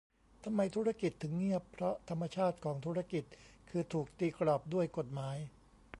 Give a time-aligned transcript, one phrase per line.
[0.43, 3.23] ทำไม "ธุรกิจ" ถึงเงียบ เพราะธรรมชาติของธุรกิจ
[3.69, 5.37] คือถูกตีกรอบด้วยกฎหมาย